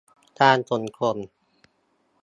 [0.39, 1.17] การขนส่ง